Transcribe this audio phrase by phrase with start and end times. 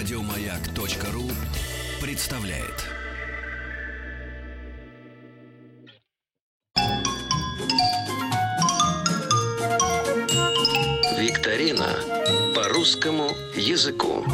[0.00, 1.30] Радиомаяк.ру
[2.00, 2.86] представляет.
[11.18, 11.98] Викторина
[12.54, 14.24] по русскому языку.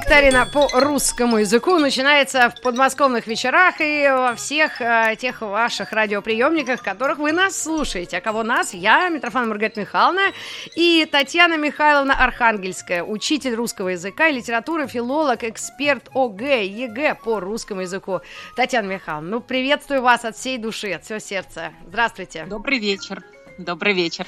[0.00, 6.82] Викторина по русскому языку начинается в подмосковных вечерах и во всех э, тех ваших радиоприемниках,
[6.82, 8.16] которых вы нас слушаете.
[8.16, 8.72] А кого нас?
[8.72, 10.32] Я, Митрофан Маргарита Михайловна
[10.74, 17.82] и Татьяна Михайловна Архангельская, учитель русского языка и литературы, филолог, эксперт ОГЭ, ЕГЭ по русскому
[17.82, 18.20] языку.
[18.56, 21.74] Татьяна Михайловна, ну приветствую вас от всей души, от всего сердца.
[21.86, 22.46] Здравствуйте.
[22.46, 23.22] Добрый вечер.
[23.58, 24.26] Добрый вечер.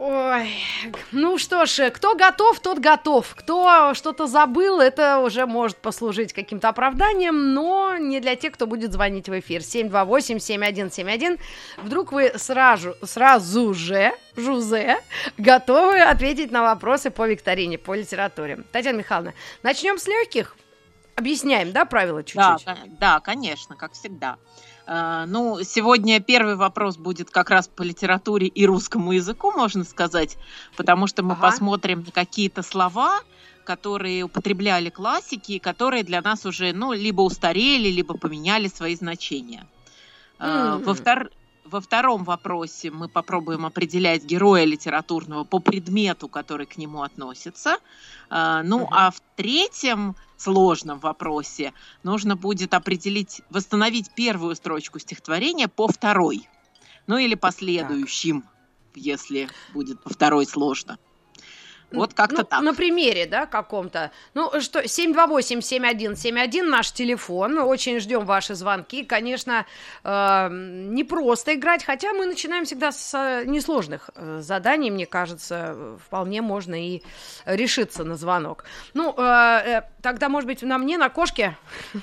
[0.00, 0.54] Ой,
[1.10, 3.34] ну что ж, кто готов, тот готов.
[3.34, 8.92] Кто что-то забыл, это уже может послужить каким-то оправданием, но не для тех, кто будет
[8.92, 9.60] звонить в эфир.
[9.60, 11.40] 728-7171.
[11.78, 14.98] Вдруг вы сразу, сразу же, Жузе,
[15.36, 18.62] готовы ответить на вопросы по викторине, по литературе.
[18.70, 20.54] Татьяна Михайловна, начнем с легких.
[21.16, 22.64] Объясняем, да, правила чуть-чуть?
[22.64, 24.36] Да, да, конечно, как всегда.
[24.90, 30.38] А, ну, сегодня первый вопрос будет как раз по литературе и русскому языку, можно сказать,
[30.78, 31.42] потому что мы ага.
[31.42, 33.20] посмотрим на какие-то слова,
[33.64, 39.66] которые употребляли классики, которые для нас уже, ну, либо устарели, либо поменяли свои значения.
[40.38, 40.82] Mm.
[40.82, 41.30] Во, втор...
[41.70, 47.76] Во втором вопросе мы попробуем определять героя литературного по предмету, который к нему относится.
[48.30, 48.88] А, ну, uh-huh.
[48.90, 56.48] а в третьем сложном вопросе нужно будет определить, восстановить первую строчку стихотворения по второй.
[57.06, 58.50] Ну или последующим, так.
[58.94, 60.98] если будет по второй сложно.
[61.90, 62.60] Вот как-то ну, так.
[62.60, 64.10] На примере, да, каком-то.
[64.34, 67.58] Ну что, 728-7171 наш телефон.
[67.58, 69.04] Очень ждем ваши звонки.
[69.04, 69.64] Конечно,
[70.04, 75.96] э, не просто играть, хотя мы начинаем всегда с э, несложных э, заданий, мне кажется,
[76.04, 77.02] вполне можно и
[77.46, 78.64] решиться на звонок.
[78.92, 81.56] Ну, э, э, тогда, может быть, на мне, на кошке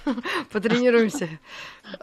[0.51, 1.29] потренируемся.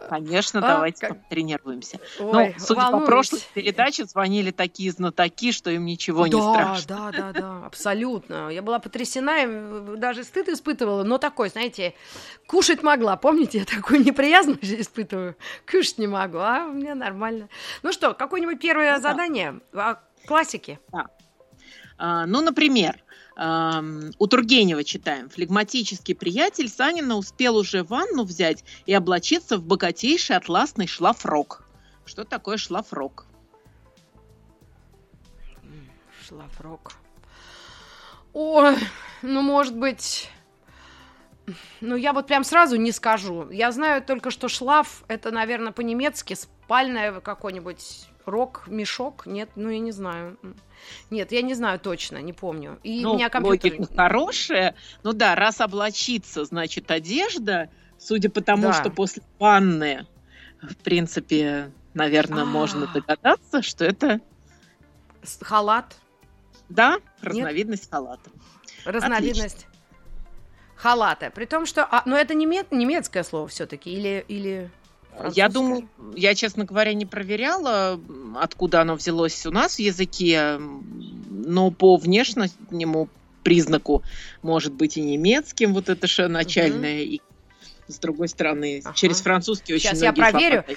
[0.09, 1.27] Конечно, а, давайте как...
[1.27, 1.99] тренируемся.
[2.19, 3.03] Ой, ну, судя волнуюсь.
[3.03, 6.87] по прошлой передаче, звонили такие знатоки, что им ничего да, не страшно.
[6.87, 8.49] Да, да, да, абсолютно.
[8.49, 11.93] Я была потрясена, даже стыд испытывала, но такой, знаете,
[12.47, 13.17] кушать могла.
[13.17, 15.35] Помните, я такую неприязнь испытываю.
[15.69, 17.49] Кушать не могу, а у меня нормально.
[17.81, 18.99] Ну что, какое-нибудь первое да.
[18.99, 19.59] задание?
[19.73, 20.79] А, классики?
[20.91, 21.07] Да.
[21.97, 23.03] А, ну, например,
[23.35, 25.29] у Тургенева читаем.
[25.29, 31.67] Флегматический приятель Санина успел уже ванну взять и облачиться в богатейший атласный шлафрок.
[32.05, 33.25] Что такое шлафрок?
[36.27, 36.93] Шлафрок.
[38.33, 38.75] Ой,
[39.21, 40.29] ну, может быть...
[41.81, 43.49] Ну, я вот прям сразу не скажу.
[43.49, 49.25] Я знаю только, что шлаф– это, наверное, по-немецки спальное какой-нибудь рок, мешок.
[49.25, 50.37] Нет, ну, я не знаю.
[51.09, 52.79] Нет, я не знаю точно, не помню.
[52.83, 53.73] И ну, у меня компьютер...
[53.73, 54.75] логика хорошая.
[55.03, 58.73] Ну да, раз облачиться, значит, одежда, судя по тому, да.
[58.73, 60.07] что после ванны,
[60.61, 62.51] в принципе, наверное, А-а-а.
[62.51, 64.21] можно догадаться, что это...
[65.41, 65.97] Халат?
[66.73, 67.91] Да, разновидность Нет?
[67.91, 68.31] халата.
[68.85, 69.55] Разновидность.
[69.55, 69.73] Отлично.
[70.75, 71.31] Халата.
[71.33, 71.83] При том, что...
[71.83, 74.25] А, но это немец, немецкое слово все-таки или...
[74.27, 74.69] или...
[75.33, 77.99] Я думаю, я, честно говоря, не проверяла,
[78.35, 83.07] откуда оно взялось у нас в языке, но по внешнему
[83.43, 84.01] признаку
[84.41, 87.11] может быть и немецким, вот это же начальное, угу.
[87.11, 87.21] и
[87.87, 88.95] с другой стороны, ага.
[88.95, 90.63] через французский очень Сейчас я проверю.
[90.67, 90.75] Э,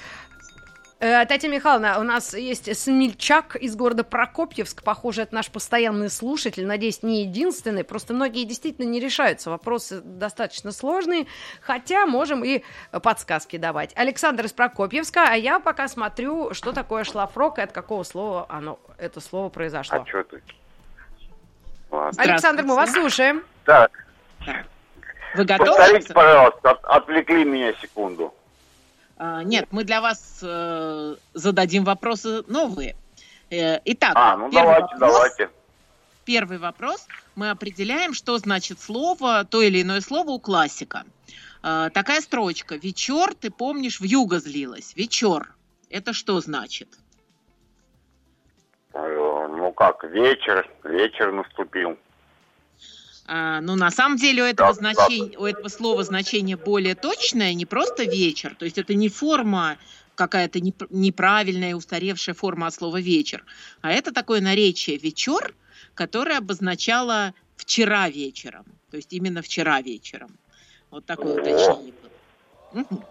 [0.99, 4.83] Татьяна Михайловна, у нас есть смельчак из города Прокопьевск.
[4.83, 6.65] Похоже, это наш постоянный слушатель.
[6.65, 7.85] Надеюсь, не единственный.
[7.85, 9.51] Просто многие действительно не решаются.
[9.51, 11.27] Вопросы достаточно сложные.
[11.61, 12.63] Хотя можем и
[13.03, 13.93] подсказки давать.
[13.95, 15.25] Александр из Прокопьевска.
[15.29, 19.99] А я пока смотрю, что такое шлафрок и от какого слова оно, это слово произошло.
[20.01, 20.43] А что ты?
[22.17, 23.45] Александр, мы вас слушаем.
[23.67, 23.91] Так.
[25.35, 25.77] Вы готовы?
[25.77, 28.33] Повторите, пожалуйста, отвлекли меня секунду.
[29.19, 32.97] А, нет, мы для вас э, зададим вопросы новые.
[33.51, 35.51] Э, итак, а, ну первый давайте, вопрос, давайте.
[36.25, 37.07] Первый вопрос.
[37.35, 41.05] Мы определяем, что значит слово, то или иное слово у классика.
[41.63, 42.77] Э, такая строчка.
[42.77, 44.95] Вечер, ты помнишь, в юго злилась.
[44.97, 45.55] Вечер.
[45.89, 46.89] Это что значит?
[48.93, 51.99] Ну как, вечер, вечер наступил.
[53.29, 57.67] А, ну, на самом деле у этого, значения, у этого слова значение более точное, не
[57.67, 59.79] просто вечер, то есть это не форма
[60.15, 63.45] какая-то неправильная, устаревшая форма от слова вечер,
[63.81, 65.55] а это такое наречие вечер,
[65.95, 70.31] которое обозначало вчера вечером, то есть именно вчера вечером.
[70.91, 71.95] Вот такое О, уточнение.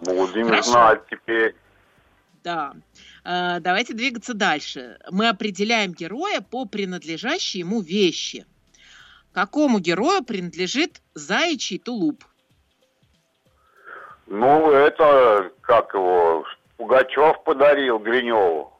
[0.01, 0.71] Будем Хорошо.
[0.71, 1.55] знать теперь.
[2.41, 2.73] Да.
[3.25, 4.97] А, давайте двигаться дальше.
[5.11, 8.45] Мы определяем героя по принадлежащей ему вещи–
[9.35, 12.23] Какому герою принадлежит заячий тулуп?
[14.27, 16.45] Ну, это, как его,
[16.77, 18.71] Пугачев подарил Гриневу.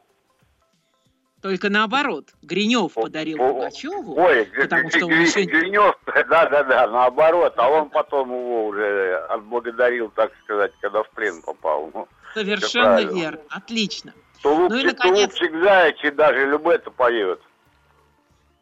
[1.42, 2.30] Только наоборот.
[2.40, 8.30] Гринев подарил О, Пугачеву, Ой, потому что он еще- Гринев, да-да-да, наоборот, а он потом
[8.30, 11.90] его уже отблагодарил, так сказать, когда в плен попал.
[11.92, 13.42] Ну, совершенно верно.
[13.50, 14.14] Отлично.
[14.42, 17.42] Тулупчик, Ну и, наконец- тулупчик заячий, даже Любета поет.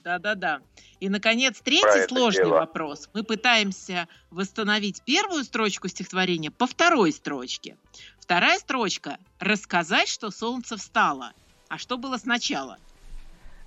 [0.03, 0.61] Да-да-да.
[1.01, 2.61] И, наконец, третий Про сложный дело.
[2.61, 3.09] вопрос.
[3.15, 7.77] Мы пытаемся восстановить первую строчку стихотворения по второй строчке.
[8.21, 11.33] Вторая строчка– рассказать, что солнце встало.
[11.69, 12.79] А что было сначала?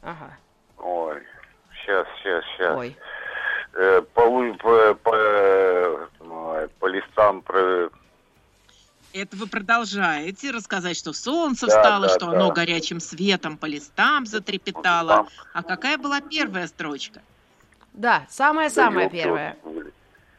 [0.01, 0.38] Ага.
[0.77, 1.21] Ой,
[1.74, 2.77] сейчас, сейчас, сейчас.
[2.77, 2.97] Ой.
[3.73, 7.89] Э, по, по, по, ой, по листам про...
[9.17, 12.31] Это вы продолжаете рассказать, что солнце Да, встало, да, что да.
[12.33, 15.07] оно горячим светом по листам затрепетало.
[15.09, 17.21] Там А какая была первая строчка?
[17.93, 19.57] Да, елки первое.
[19.63, 19.91] вот вы-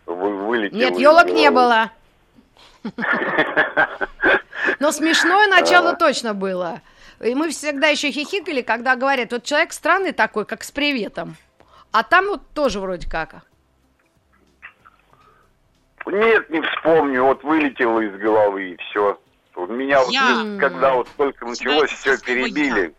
[0.07, 1.91] вы- вылетело Нет, елок не было.
[4.79, 6.81] Но смешное начало точно было.
[7.21, 11.37] И мы всегда еще хихикали, когда говорят, вот человек странный такой, как с приветом.
[11.91, 13.37] А там вот тоже вроде как.
[16.11, 19.21] Нет, не вспомню, вот вылетело из головы и все.
[19.55, 20.45] У меня вот, Я.
[20.45, 22.95] ну, когда вот только началось, все перебили.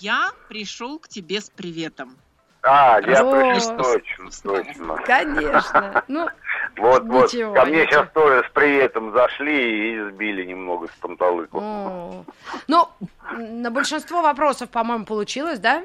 [0.00, 2.16] Я пришел к тебе с приветом.
[2.62, 3.30] А, я О.
[3.30, 4.96] пришел, точно, точно.
[5.06, 6.04] Конечно.
[6.08, 6.28] Ну,
[6.76, 7.90] Вот, вот, Ничего, ко мне ничего.
[8.02, 11.58] сейчас тоже с приветом зашли и сбили немного с панталыку.
[11.60, 12.24] о.
[12.68, 12.88] ну,
[13.36, 15.82] на большинство вопросов, по-моему, получилось, да?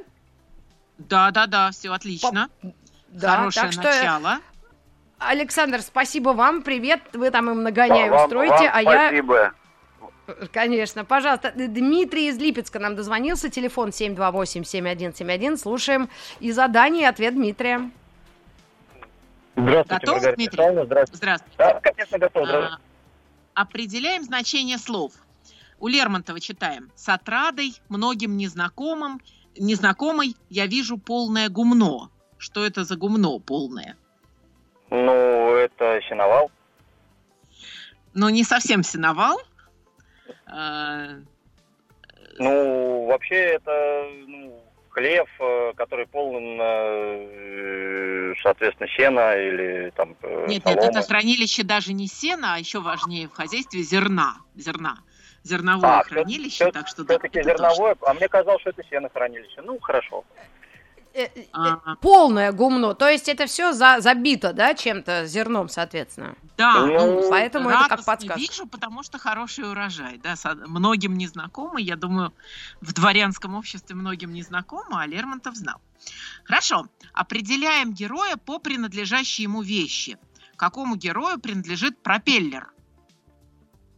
[0.98, 2.50] Да-да-да, все отлично.
[3.07, 4.39] Да, Хорошее так что, начало.
[5.19, 9.07] Александр, спасибо вам, привет, вы там им нагоняй Вам- устроите, вам а я...
[9.07, 9.54] спасибо.
[10.54, 11.51] Конечно, пожалуйста.
[11.54, 13.50] Дмитрий из Липецка нам дозвонился.
[13.50, 15.57] Телефон 728-7171.
[15.57, 17.92] Слушаем и задание, и ответ Дмитрия.
[19.56, 20.57] Здравствуйте, Готов, Маргарита Дмитрий?
[20.57, 21.18] Михайловна, Здравствуйте.
[21.18, 21.56] Здравствуйте.
[21.57, 22.50] Да, конечно, готов.
[22.50, 22.77] А,
[23.54, 25.12] определяем значение слов.
[25.80, 26.89] У Лермонтова читаем.
[26.95, 29.19] С отрадой, многим незнакомым,
[29.57, 32.10] незнакомой я вижу полное гумно.
[32.38, 33.98] Что это за гумно полное?
[34.94, 36.51] Ну, это синовал.
[38.13, 39.42] Но не совсем синовал.
[40.45, 41.07] А,
[42.38, 50.63] Ну, вообще это ну, хлев, э, который полон, э, соответственно, сена или там э, Нет,
[50.66, 51.00] нет, соломы.
[51.00, 54.36] это хранилище даже не сена, а еще важнее в хозяйстве зерна.
[54.56, 54.98] Зерна.
[55.44, 57.63] Зерновое А, хранилище, так что да, Все-таки это тоже.
[57.63, 59.62] зерновое, а мне казалось, что это сенохранилище.
[59.63, 60.24] Ну, хорошо.
[61.15, 61.95] Э, э, А.
[61.98, 62.95] Полное гумно.
[62.95, 66.36] То есть это все забито, да, чем-то, зерном, соответственно.
[66.57, 68.39] Да, Ну, ну, поэтому это как подсказка.
[68.39, 72.33] вижу, потому что хороший урожай, да, со- многим незнакомый, я думаю,
[72.81, 75.80] в дворянском обществе многим незнакомо, а Лермонтов знал.
[76.45, 80.18] Хорошо, определяем героя по принадлежащей ему вещи.
[80.56, 82.71] Какому герою принадлежит пропеллер?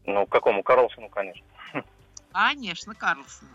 [0.05, 0.63] Ну, к какому?
[0.63, 1.43] Карлсону, конечно.
[2.31, 3.49] Конечно, Карлсону.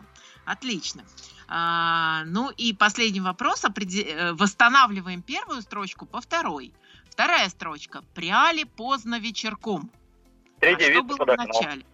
[0.47, 1.05] Отлично.
[1.53, 3.65] А, ну и последний вопрос.
[3.65, 6.73] Э, Восстанавливаем первую строчку по второй.
[7.11, 8.03] Вторая строчка.
[8.15, 9.91] Пряли поздно вечерком.
[10.61, 11.47] Три а что девицы было под в окном.
[11.49, 11.87] начале?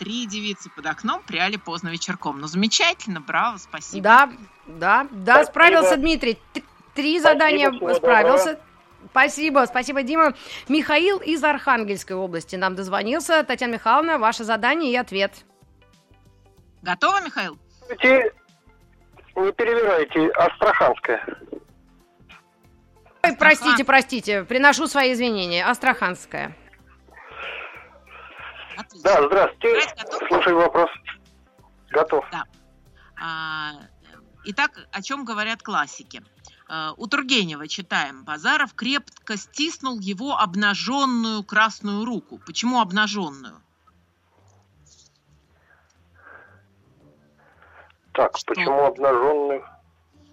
[0.00, 2.40] Три девицы под окном пряли поздно вечерком.
[2.40, 4.02] Ну, замечательно, браво, спасибо.
[4.02, 4.32] Да,
[4.66, 5.50] да, да, Спасибо.
[5.52, 6.38] справился Дмитрий.
[6.94, 8.60] Три Спасибо, задания справился.
[9.10, 10.34] Спасибо, спасибо, Дима.
[10.68, 13.44] Михаил из Архангельской области нам дозвонился.
[13.44, 15.44] Татьяна Михайловна, ваше задание и ответ.
[16.82, 17.58] Готово, Михаил?
[19.36, 21.24] Не перебирайте, Астраханская.
[23.22, 25.64] Ой, простите, простите, приношу свои извинения.
[25.66, 26.56] Астраханская.
[28.78, 29.02] Отлично.
[29.02, 29.94] Да, здравствуйте.
[29.96, 30.28] Готов?
[30.28, 30.90] Слушаю вопрос.
[31.90, 32.24] Готов.
[33.20, 36.22] А, э, Итак, о чем говорят классики?
[36.68, 38.24] Э, У Тургенева читаем.
[38.24, 42.40] Базаров крепко стиснул его обнаженную красную руку.
[42.46, 43.62] Почему обнаженную?
[48.16, 48.54] Так, Что?
[48.54, 49.62] почему обнаженный?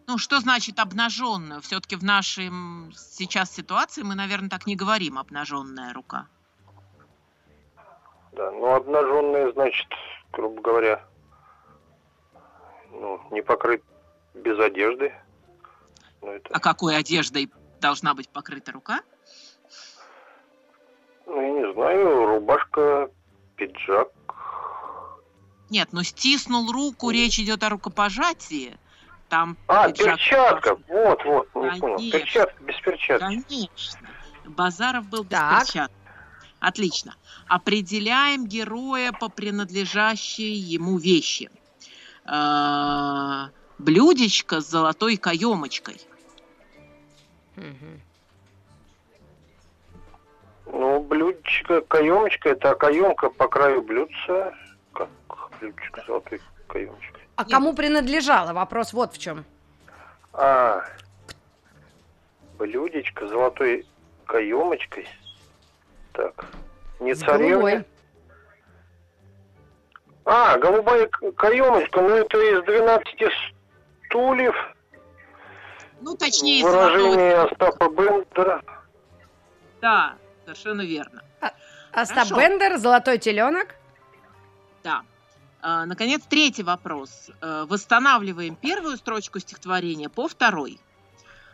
[0.07, 1.59] Ну, что значит обнаженную?
[1.61, 2.49] Все-таки в нашей
[2.95, 6.27] сейчас ситуации мы, наверное, так не говорим обнаженная рука.
[8.31, 9.87] Да, ну обнаженный, значит,
[10.31, 11.05] грубо говоря,
[12.91, 13.83] ну, не покрыт
[14.33, 15.13] без одежды.
[16.21, 19.01] Ну, это, А какой одеждой должна быть покрыта рука?
[21.25, 23.09] ну, я не знаю, рубашка,
[23.57, 24.09] пиджак.
[25.70, 28.77] Нет, но стиснул руку, речь идет о рукопожатии.
[29.29, 30.77] Там А, пиджак- перчатка.
[30.88, 32.12] Вот, вот, не понял.
[32.12, 33.20] Перчатка, без перчатки.
[33.25, 34.10] Конечно.
[34.46, 35.65] Базаров был без Так.
[35.65, 35.91] перчаток.
[36.60, 37.15] Отлично.
[37.48, 41.50] Определяем героя по принадлежащей ему вещи.
[42.25, 43.48] Э,
[43.79, 46.00] Блюдечко с золотой каемочкой.
[50.65, 54.53] Ну, блюдечко, каемочка, это каемка по краю блюдца.
[55.63, 57.22] Блюдечко золотой каемочкой.
[57.38, 58.51] А кому принадлежало?
[58.53, 59.46] Вопрос вот в чем.
[60.34, 60.84] А,
[62.58, 63.86] блюдечко золотой
[64.25, 65.08] каемочкой.
[66.12, 66.46] Так,
[67.00, 67.50] не С царевне.
[67.51, 67.86] голубой.
[70.25, 73.32] А, голубая каемочка, ну это из 12
[74.05, 74.55] стульев.
[76.01, 76.88] Ну, точнее, из золотого...
[76.91, 78.62] Выражение Остапа Бендера.
[79.82, 81.24] Да, совершенно верно.
[81.93, 82.36] Остап Хорошо.
[82.38, 83.75] Бендер, золотой теленок.
[84.84, 85.03] Да.
[85.65, 87.32] А, наконец, третий вопрос.
[87.41, 90.77] Э, Восстанавливаем первую строчку стихотворения по второй.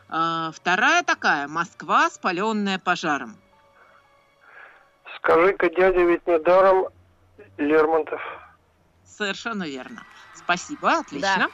[0.10, 1.48] А, Вторая такая.
[1.48, 3.36] Москва, спаленная пожаром.
[5.18, 6.88] Скажи-ка, дядя, ведь недаром
[7.58, 8.20] Лермонтов.
[9.06, 10.04] Совершенно верно.
[10.34, 11.50] Спасибо, отлично.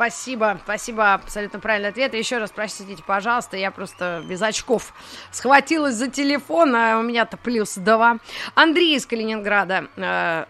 [0.00, 2.14] Спасибо, спасибо, абсолютно правильный ответ.
[2.14, 4.94] И еще раз простите, пожалуйста, я просто без очков
[5.30, 8.16] схватилась за телефон, а у меня-то плюс два.
[8.54, 10.46] Андрей из Калининграда, э,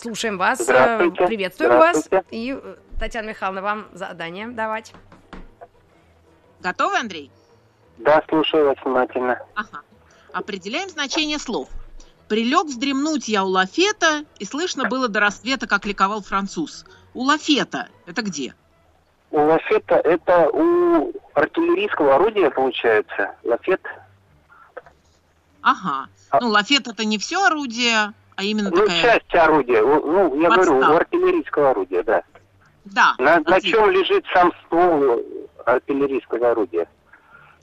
[0.00, 1.26] слушаем вас, э, Здравствуйте.
[1.26, 2.08] приветствуем вас.
[2.30, 4.92] И, э, Татьяна Михайловна, вам задание давать.
[6.60, 7.32] Готовы, Андрей?
[7.98, 9.36] Да, слушаю вас внимательно.
[9.56, 9.80] Ага.
[10.32, 11.68] Определяем значение слов.
[12.28, 16.84] Прилег вздремнуть я у лафета, и слышно было до рассвета, как ликовал француз.
[17.14, 17.88] У лафета.
[18.06, 18.54] Это где?
[19.30, 23.34] У лафета это у артиллерийского орудия получается.
[23.44, 23.80] Лафет.
[25.62, 26.08] Ага.
[26.30, 29.02] А- Ну, лафет это не все орудие, а именно Ну, такая...
[29.02, 29.82] часть орудия.
[29.82, 30.92] Ну, я говорю, Подстава.
[30.92, 32.22] у артиллерийского орудия, да.
[32.86, 33.14] Да.
[33.18, 35.20] На, на чем лежит сам ствол
[35.64, 36.88] артиллерийского орудия?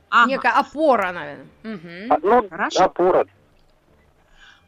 [0.10, 0.30] Ага.
[0.30, 1.48] Некая опора, наверное.
[1.64, 2.12] Мгм.
[2.14, 2.84] А, Ну, Хорошо.
[2.86, 3.26] опора.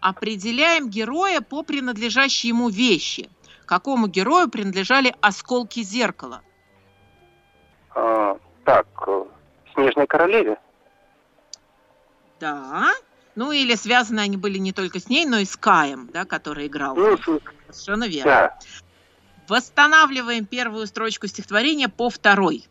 [0.01, 3.29] Определяем героя по принадлежащей ему вещи.
[3.65, 6.41] Какому герою принадлежали осколки зеркала?
[7.95, 9.25] А, так, э,
[9.73, 10.57] Снежной королеве.
[12.39, 12.91] Да.
[13.35, 16.67] Ну, или связаны они были не только с ней, но и с Каем, да, который
[16.67, 16.95] играл.
[16.95, 17.17] Ну,
[17.69, 18.31] Совершенно верно.
[18.31, 18.59] да.
[19.47, 22.65] Восстанавливаем первую строчку стихотворения по второй.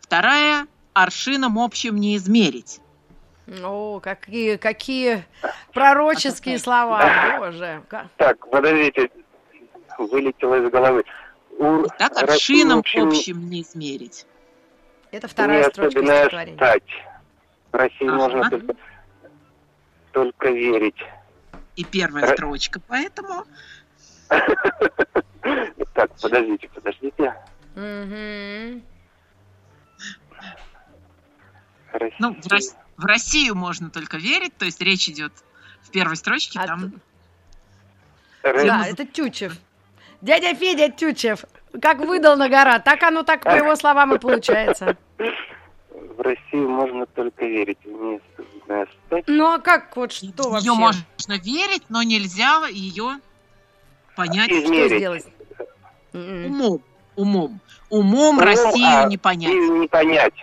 [0.00, 2.80] Вторая аршином общим не измерить.
[3.64, 5.24] О, какие, какие
[5.72, 7.82] пророческие слова, боже.
[7.88, 9.10] ка- Так, подождите.
[9.98, 11.04] Вылетело из головы.
[11.58, 14.26] У Так, России, в аршином общем, общим не измерить.
[15.12, 16.26] Это не вторая строчка особенная
[16.56, 16.82] стать.
[17.70, 18.16] В России Ага.
[18.16, 18.74] можно только,
[20.12, 20.96] только верить.
[21.76, 23.44] И первая Ра- строчка, поэтому
[25.94, 27.34] Так, подождите, подождите.
[32.18, 35.32] Ну, в, Рос- в Россию можно только верить, то есть речь идет
[35.82, 36.94] в первой строчке, А там.
[38.42, 39.54] Да, это Тючев.
[40.22, 41.44] Дядя Федя Тючев.
[41.80, 44.96] Как выдал на гора, так оно так по его словам и получается.
[45.18, 47.78] В Россию можно только верить.
[47.84, 48.20] Не.
[49.26, 50.68] Ну а как вот что вообще?
[50.68, 53.18] нее можно верить, но нельзя ее
[54.14, 54.86] понять Измерить.
[54.86, 55.24] Что сделать?
[56.12, 56.46] М-м.
[56.46, 56.82] умом.
[57.16, 57.60] Умом.
[57.90, 59.52] Умом Ну, Россию а, не понять.
[59.52, 60.34] Не понять.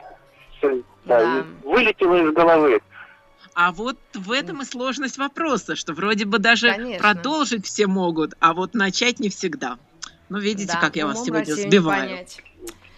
[0.61, 0.69] Да,
[1.05, 1.45] Да.
[1.63, 2.81] Вылетело из головы.
[3.61, 6.97] А вот в этом и сложность вопроса, что вроде бы даже Конечно.
[6.97, 9.77] продолжить все могут, а вот начать не всегда.
[10.29, 12.09] Ну, видите, Да, как я вас умом сегодня сбиваю.
[12.09, 12.41] понять.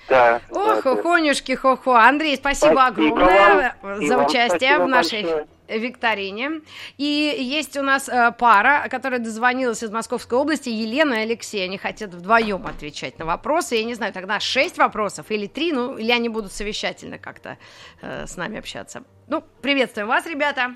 [0.07, 0.39] Да.
[0.51, 1.95] Ох, да, хохонюшки, хо-хо.
[1.95, 4.05] Андрей, спасибо, Спасибо огромное вам.
[4.05, 5.47] За участие в нашей большое.
[5.77, 6.61] Викторине.
[6.97, 11.63] И есть у нас э, пара, которая дозвонилась из Московской области, Елена и Алексей.
[11.63, 13.75] Они хотят вдвоем отвечать на вопросы.
[13.75, 17.57] Я не знаю, тогда шесть вопросов или три, ну, или они будут совещательно как-то
[18.01, 19.03] э, с нами общаться.
[19.27, 20.75] Ну, приветствуем вас, ребята.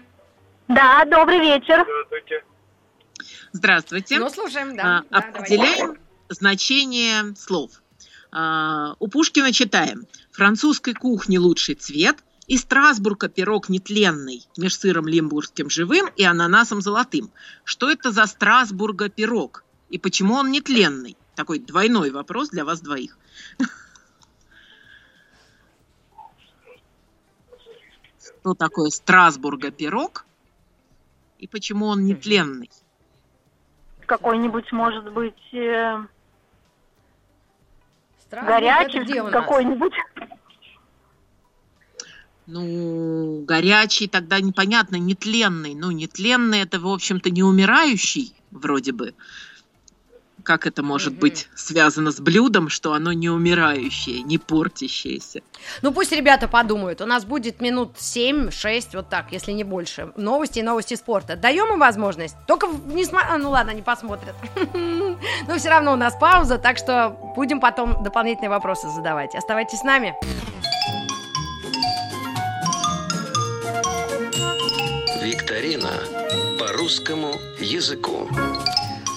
[0.68, 1.86] Да, добрый вечер.
[3.52, 4.20] Здравствуйте.
[4.20, 4.84] Ну, слушаем, А, да.
[4.84, 5.40] да, давайте.
[5.40, 5.98] определяем
[6.30, 7.72] значение слов.
[8.32, 10.06] А, у Пушкина читаем.
[10.32, 17.32] Французской кухни лучший цвет, и Страсбурга пирог нетленный, меж сыром лимбургским живым и ананасом золотым.
[17.64, 19.64] Что это за Страсбурга пирог?
[19.90, 21.18] И почему он нетленный?
[21.36, 23.18] Такой двойной вопрос для вас двоих.
[28.20, 30.25] Что такое Страсбурга пирог?
[31.40, 32.70] И почему он нетленный?
[34.06, 36.06] Какой-нибудь, может быть, э,
[38.30, 39.94] горячий какой-нибудь.
[42.48, 45.74] Ну, горячий тогда непонятно, нетленный.
[45.74, 49.14] Ну, нетленный это, в общем-то, не умирающий, вроде бы.
[50.44, 55.42] Как это может быть связано с блюдом, что оно не умирающее, не портящееся?
[55.82, 57.02] Ну пусть ребята подумают.
[57.02, 60.14] У нас будет минут 7-6, вот так, если не больше.
[60.18, 61.36] Новости и новости спорта.
[61.36, 62.36] Даем им возможность.
[62.46, 63.24] Только не сма...
[63.28, 64.36] а, Ну ладно, они посмотрят.
[65.48, 69.34] Но все равно у нас пауза, так что будем потом дополнительные вопросы задавать.
[69.34, 70.14] Оставайтесь с нами.
[75.75, 78.27] Викторина по русскому языку.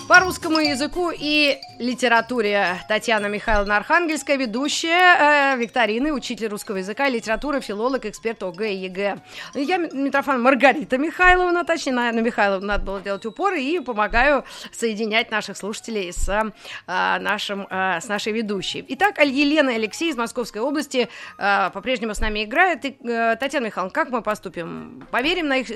[0.08, 7.60] По русскому языку и литературе Татьяна Михайловна Архангельская, ведущая э, викторины, учитель русского языка, литературы,
[7.60, 9.18] филолог, эксперт ОГЭ и ЕГЭ.
[9.54, 15.58] Я Митрофан Маргарита Михайловна, точнее, на Михайловну надо было делать упор, и помогаю соединять наших
[15.58, 18.82] слушателей с, э, нашим, э, с нашей ведущей.
[18.88, 22.84] Итак, Елена Алексей из Московской области э, по-прежнему с нами играет.
[22.86, 25.06] И, э, Татьяна Михайловна, как мы поступим?
[25.10, 25.68] Поверим на их...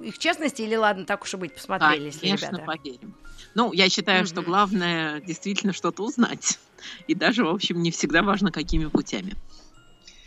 [0.00, 2.64] Их честности или ладно, так уж и быть, посмотрели, да, конечно, ребята.
[2.64, 3.14] поверим.
[3.54, 4.28] Ну, я считаю, mm-hmm.
[4.28, 6.58] что главное действительно что-то узнать.
[7.06, 9.34] И даже, в общем, не всегда важно, какими путями.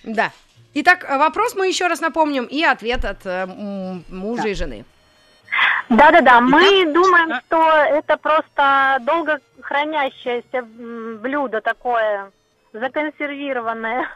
[0.03, 0.31] Да.
[0.73, 3.45] Итак, вопрос мы еще раз напомним и ответ от э,
[4.09, 4.49] мужа да.
[4.49, 4.85] и жены.
[5.89, 7.41] Да-да-да, мы Итак, думаем, да.
[7.41, 10.61] что это просто долго хранящееся
[11.21, 12.31] блюдо такое,
[12.73, 14.07] законсервированное.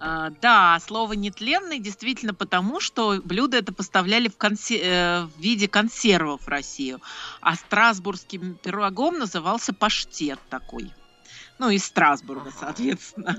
[0.00, 4.80] А, да, слово нетленный действительно потому, что блюдо это поставляли в, консе...
[4.82, 7.00] Э, в виде консервов в Россию,
[7.40, 10.92] а страсбургским пирогом назывался паштет такой.
[11.58, 13.36] Ну, из Страсбурга, соответственно.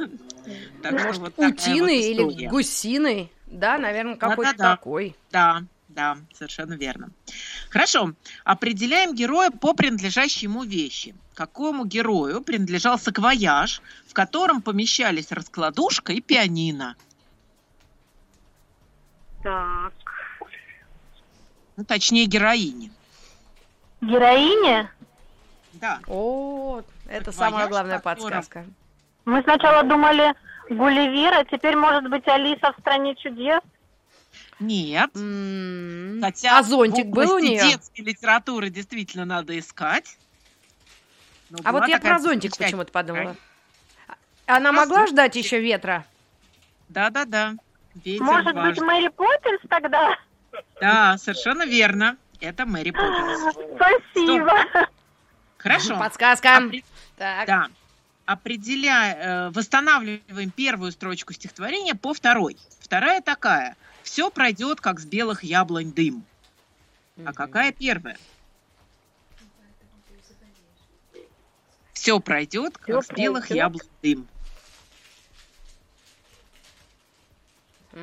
[0.84, 5.16] Так Может, вот утиной или гусиной, да, наверное, какой-то такой.
[5.32, 7.10] Да, да, совершенно верно.
[7.70, 8.14] Хорошо.
[8.44, 11.16] Определяем героя по принадлежащей ему вещи.
[11.34, 16.96] Какому герою принадлежал саквояж, в котором помещались раскладушка и пианино?
[19.44, 19.94] Так.
[21.78, 22.92] Ну, точнее, героине.
[24.02, 24.90] Героине?
[25.74, 26.00] Да.
[26.08, 28.66] О, это самая главная подсказка.
[29.26, 30.34] Мы сначала думали
[30.70, 33.62] Гулливер, а теперь, может быть, Алиса в стране чудес?
[34.60, 35.12] Нет.
[35.14, 36.22] Mm-hmm.
[36.22, 37.62] Хотя а зонтик был у нее?
[37.62, 40.18] детской литературы действительно надо искать.
[41.52, 43.36] Но а вот я про зонтик почему-то подумала.
[44.50, 46.06] Она могла ждать еще ветра?
[46.90, 47.56] Да-да-да.
[48.20, 48.70] Может важен.
[48.70, 50.18] быть, Мэри Поппинс тогда?
[50.82, 52.18] Да, совершенно верно.
[52.40, 53.56] Это Мэри Поппинс.
[53.76, 54.52] Спасибо.
[54.70, 54.90] Стоп.
[55.58, 56.00] Хорошо.
[56.00, 56.58] Подсказка.
[56.58, 56.84] Опри...
[57.18, 57.46] Так.
[57.46, 57.68] Да.
[58.26, 62.58] Определяя, э, восстанавливаем первую строчку стихотворения по второй.
[62.80, 66.24] Вторая такая– все пройдет, как с белых яблонь дым.
[67.24, 68.18] А какая первая?
[71.94, 74.28] Все пройдет, как с белых яблонь дым.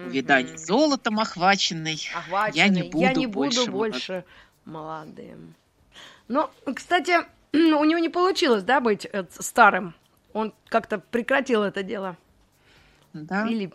[0.08, 2.00] Видание золотом охваченный.
[2.14, 2.58] охваченный.
[2.58, 4.24] Я не буду, Я не буду больше, больше
[4.64, 5.54] молодым.
[6.28, 7.18] Ну, кстати,
[7.52, 9.94] у него не получилось, да, быть э, старым.
[10.32, 12.16] Он как-то прекратил это дело.
[13.12, 13.46] Да.
[13.46, 13.72] Или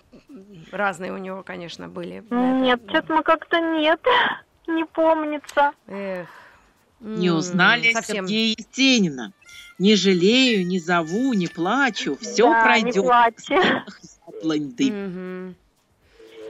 [0.72, 2.24] разные у него, конечно, были.
[2.30, 4.00] Нет, честно, как-то нет.
[4.68, 5.72] Не помнится.
[5.88, 6.30] Эх.
[7.00, 8.28] Не узнали Совсем.
[8.28, 9.34] Сергея Есенина.
[9.80, 12.16] Не жалею, не зову, не плачу.
[12.22, 12.96] Все да, пройдет.
[12.98, 13.50] Не плачь.
[13.50, 15.56] Угу.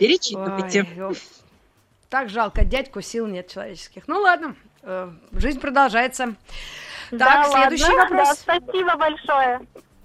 [0.01, 0.87] Перечитывайте.
[0.97, 1.15] Ой,
[2.09, 4.07] так жалко, дядьку сил нет человеческих.
[4.07, 6.33] Ну ладно, э, жизнь продолжается.
[7.11, 8.43] Да, так, следующий ладно, вопрос.
[8.47, 9.59] Да, спасибо большое.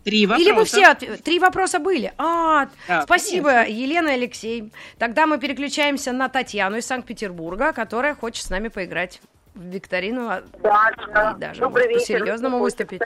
[0.04, 0.42] Три вопроса.
[0.42, 0.94] Или мы все...
[0.94, 2.12] Три вопроса были.
[2.18, 3.72] А, да, спасибо, конечно.
[3.72, 4.70] Елена Алексей.
[4.98, 9.22] Тогда мы переключаемся на Татьяну из Санкт-Петербурга, которая хочет с нами поиграть
[9.54, 10.28] в викторину.
[10.28, 11.32] А да, да.
[11.32, 12.18] И даже Добрый вечер.
[12.18, 13.00] по-серьезному выступить.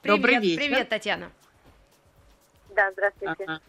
[0.00, 0.64] Привет, Добрый вечер.
[0.64, 1.30] Привет, Татьяна.
[2.74, 3.44] Да, здравствуйте.
[3.44, 3.60] Ага.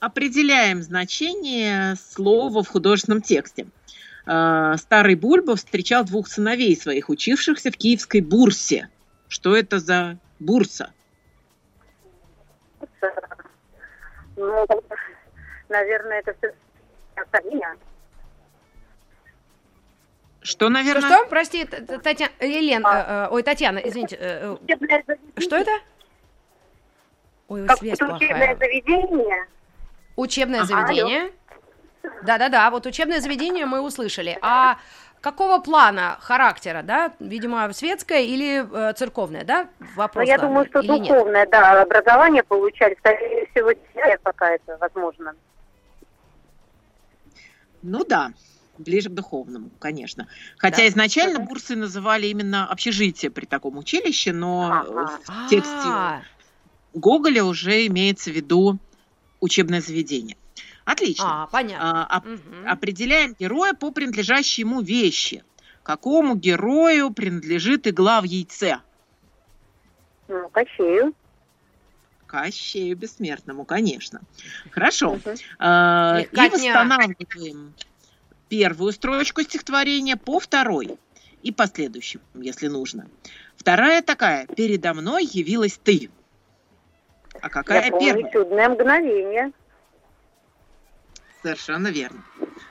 [0.00, 3.66] Определяем значение слова в художественном тексте.
[4.26, 8.88] А, старый Бульба встречал двух сыновей своих, учившихся в киевской бурсе.
[9.28, 10.92] Что это за бурса?
[14.36, 14.66] Ну,
[15.68, 16.54] наверное, это все.
[20.44, 21.00] Что, наверное?
[21.00, 21.26] Что, что?
[21.30, 24.16] Прости, Татьяна, Елена, а, э, ой, Татьяна, извините.
[24.20, 25.70] Э, э что это?
[27.48, 28.16] Ой, как связь плохая.
[28.16, 29.46] Учебное заведение.
[30.16, 31.32] Учебное ага, заведение.
[32.22, 34.38] Да-да-да, вот учебное заведение мы услышали.
[34.42, 34.78] А
[35.20, 37.12] какого плана характера, да?
[37.18, 39.68] Видимо, светское или э, церковное, да?
[39.96, 40.24] Вопрос.
[40.24, 41.50] Ну, я думаю, что духовное, нет?
[41.50, 41.82] да.
[41.82, 43.70] Образование получали, скорее всего,
[44.22, 45.34] пока это возможно.
[47.82, 48.32] Ну да,
[48.78, 50.28] ближе к духовному, конечно.
[50.58, 50.88] Хотя да.
[50.88, 55.18] изначально бурсы называли именно общежитие при таком училище, но ага.
[55.24, 56.22] в тексте А-а-а.
[56.94, 58.78] Гоголя уже имеется в виду
[59.44, 60.36] учебное заведение.
[60.84, 61.44] Отлично.
[61.44, 62.06] А, понятно.
[62.08, 62.66] А, оп- угу.
[62.66, 65.44] Определяем героя по принадлежащей ему вещи.
[65.82, 68.78] Какому герою принадлежит игла в яйце?
[70.28, 71.14] Ну, Кощею.
[72.26, 74.20] Кощею бессмертному, конечно.
[74.70, 75.12] Хорошо.
[75.12, 75.34] Угу.
[75.58, 77.74] А, и восстанавливаем
[78.48, 80.98] первую строчку стихотворения по второй
[81.42, 83.08] и последующим, если нужно.
[83.56, 84.46] Вторая такая.
[84.46, 86.10] Передо мной явилась ты.
[87.44, 88.32] А какая Я помню, первая?
[88.32, 89.52] чудное мгновение.
[91.42, 92.22] Совершенно верно.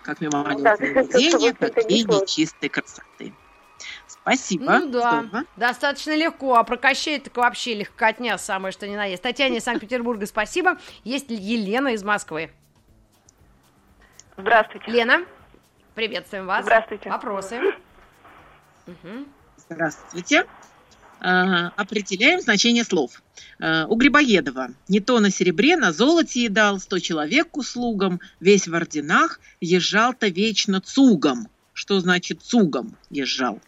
[0.02, 3.34] как мимолетное видение, так и нечистой красоты.
[4.08, 4.80] Спасибо.
[4.80, 5.44] Ну да, Здорово.
[5.58, 6.56] достаточно легко.
[6.56, 9.22] А про Кощей так вообще легкотня самое, что ни на есть.
[9.22, 10.78] Татьяне из Санкт-Петербурга спасибо.
[11.04, 12.50] Есть Елена из Москвы.
[14.38, 14.90] Здравствуйте.
[14.90, 15.24] Лена,
[15.94, 16.64] приветствуем вас.
[16.64, 17.12] Здравствуйте.
[17.12, 17.62] Вопросы?
[19.70, 20.48] Здравствуйте.
[21.24, 23.22] Определяем значение слов.
[23.62, 28.68] А, у Грибоедова не то на серебре, на золоте едал, сто человек к услугам, весь
[28.68, 31.48] в орденах, езжал-то вечно цугом.
[31.74, 33.60] Что значит цугом езжал?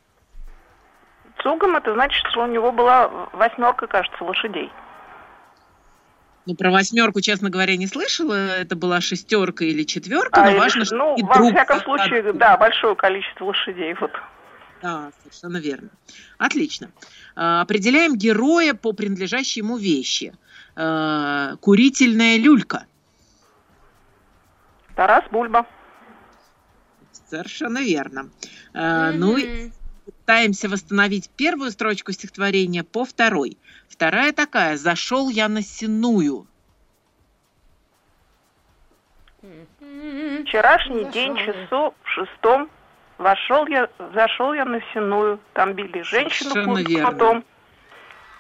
[1.42, 4.70] Цугом это значит, что у него была восьмерка, кажется, лошадей.
[6.46, 8.34] Ну, про восьмерку, честно говоря, не слышала.
[8.34, 12.34] Это была шестерка или четверка, но а, важно, или, что Ну, во друг всяком случае,
[12.34, 13.96] да, большое количество лошадей.
[14.00, 14.12] Вот.
[14.86, 15.90] Да, совершенно верно.
[16.38, 16.92] Отлично.
[17.36, 20.36] А, определяем героя по принадлежащей ему вещи.
[20.76, 22.86] А, курительная люлька.
[24.96, 25.66] Тарас Бульба.
[27.28, 28.30] Совершенно верно.
[28.74, 29.12] Mm-hmm.
[29.14, 29.72] Ну и
[30.06, 33.58] пытаемся восстановить первую строчку стихотворения по второй.
[33.90, 34.78] Вторая такая.
[34.78, 36.46] «Зашел я на сеную».
[40.44, 41.12] Вчерашний Зашел.
[41.12, 42.70] день, часу в шестом,
[43.18, 45.40] вошел я, зашел я на сеную.
[45.54, 47.44] Там били женщину потом,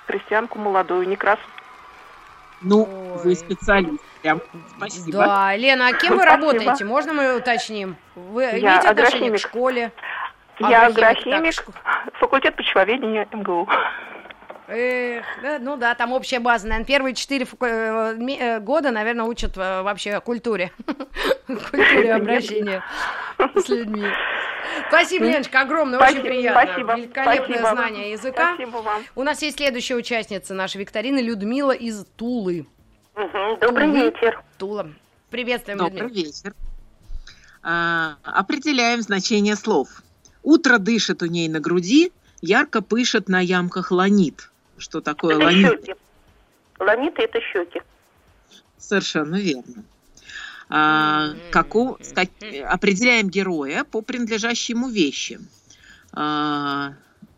[0.07, 1.39] крестьянку молодую, Некрас.
[2.61, 3.21] Ну, Ой.
[3.23, 4.01] вы специалист.
[4.21, 4.41] Прям
[4.77, 5.19] спасибо.
[5.19, 6.25] Да, Лена, а кем вы спасибо.
[6.25, 6.85] работаете?
[6.85, 7.95] Можно мы уточним?
[8.15, 9.91] Вы я имеете отношение к школе?
[10.59, 11.65] Я агрохимик,
[12.13, 13.67] факультет почвоведения МГУ.
[14.67, 19.57] Эх, да, ну да, там общая база, наверное, первые четыре э, э, года, наверное, учат
[19.57, 20.71] э, вообще культуре,
[21.47, 22.83] культуре обращения
[23.37, 24.07] с людьми.
[24.87, 26.63] Спасибо, Леночка, огромное, очень приятно.
[26.63, 26.95] Спасибо.
[26.95, 27.69] Великолепное спасибо.
[27.69, 28.55] знание языка.
[28.55, 29.03] Спасибо вам.
[29.15, 32.65] У нас есть следующая участница нашей викторины, Людмила из Тулы.
[33.15, 33.57] Угу.
[33.61, 33.99] Добрый Тулы.
[33.99, 34.43] вечер.
[34.57, 34.89] Тула.
[35.29, 36.25] Приветствуем, Добрый Людмила.
[36.25, 36.53] вечер.
[37.61, 39.89] А, определяем значение слов.
[40.41, 44.49] Утро дышит у ней на груди, ярко пышет на ямках ланит.
[44.77, 45.79] Что такое это ланит?
[45.79, 45.95] Щеки.
[46.79, 47.81] Ланит это щеки.
[48.77, 49.83] Совершенно верно.
[50.69, 52.29] А, каку, как,
[52.67, 55.39] определяем героя по принадлежащей ему вещи.
[56.11, 56.93] А,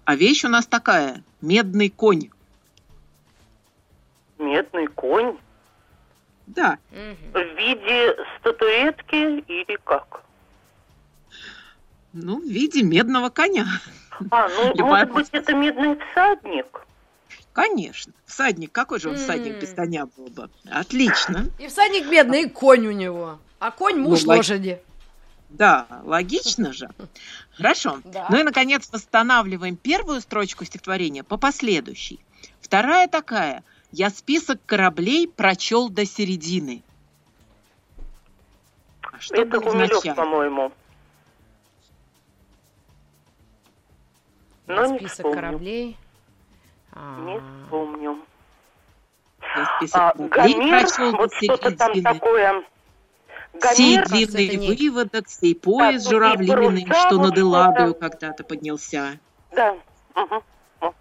[0.06, 2.30] а вещь у нас такая: медный конь.
[4.40, 5.38] Медный конь?
[6.48, 6.78] Да.
[6.92, 10.22] В виде статуэтки или как?
[12.14, 13.68] Ну, в виде медного коня.
[14.32, 15.06] А, ну, Любая...
[15.06, 16.87] может быть, это медный всадник?
[17.58, 18.14] Конечно.
[18.28, 18.72] Всадник.
[18.72, 20.48] Какой же он всадник без коня был бы?
[20.70, 21.50] Отлично.
[21.58, 23.40] И всадник медный, и конь у него.
[23.58, 24.80] А конь муж ну, лошади.
[25.50, 26.88] Да, логично же.
[27.54, 28.00] Хорошо.
[28.06, 28.28] Да.
[28.30, 32.20] Ну и, наконец, восстанавливаем первую строчку стихотворения по последующей.
[32.62, 33.64] Вторая такая.
[33.92, 36.84] Я список кораблей прочел до середины.
[39.02, 40.72] А что Это Гумилев, по-моему.
[44.68, 45.36] Но список не вспомню.
[45.36, 45.98] кораблей.
[47.20, 48.18] Не вспомню.
[49.94, 52.64] а, Гомер, вот что-то там такое.
[53.74, 59.20] Сей длинный выводок, сей пояс так, журавлиный, что над Элладою когда-то поднялся.
[59.56, 59.76] Да.
[60.16, 60.44] Угу.
[60.82, 60.96] Вот.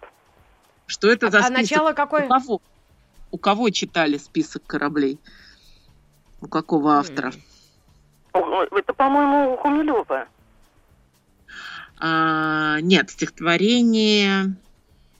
[0.87, 1.57] Что это за а, список?
[1.57, 2.25] А начало какое?
[2.25, 2.61] У кого?
[3.31, 5.19] У кого читали список кораблей?
[6.41, 7.31] У какого автора?
[8.33, 10.27] Это, по-моему, у Хумилева.
[11.99, 14.55] А, нет, стихотворение